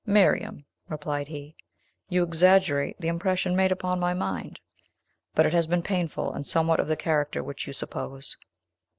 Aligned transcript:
"Miriam," 0.03 0.65
replied 0.89 1.27
he, 1.27 1.55
"you 2.09 2.23
exaggerate 2.23 2.99
the 2.99 3.07
impression 3.07 3.55
made 3.55 3.71
upon 3.71 3.99
my 3.99 4.15
mind; 4.15 4.59
but 5.35 5.45
it 5.45 5.53
has 5.53 5.67
been 5.67 5.83
painful, 5.83 6.33
and 6.33 6.43
somewhat 6.47 6.79
of 6.79 6.87
the 6.87 6.95
character 6.97 7.43
which 7.43 7.67
you 7.67 7.71
suppose." 7.73 8.35